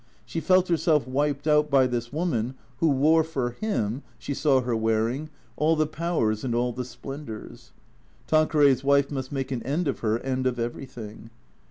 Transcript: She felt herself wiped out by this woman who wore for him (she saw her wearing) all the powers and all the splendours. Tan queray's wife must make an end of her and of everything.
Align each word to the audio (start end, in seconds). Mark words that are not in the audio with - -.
She 0.25 0.39
felt 0.39 0.67
herself 0.67 1.07
wiped 1.07 1.45
out 1.47 1.69
by 1.69 1.85
this 1.85 2.11
woman 2.11 2.55
who 2.77 2.89
wore 2.89 3.23
for 3.23 3.51
him 3.51 4.01
(she 4.17 4.33
saw 4.33 4.61
her 4.61 4.75
wearing) 4.75 5.29
all 5.57 5.75
the 5.75 5.85
powers 5.85 6.43
and 6.43 6.55
all 6.55 6.73
the 6.73 6.83
splendours. 6.85 7.71
Tan 8.25 8.47
queray's 8.47 8.83
wife 8.83 9.11
must 9.11 9.31
make 9.31 9.51
an 9.51 9.61
end 9.61 9.87
of 9.87 9.99
her 9.99 10.17
and 10.17 10.47
of 10.47 10.57
everything. 10.57 11.29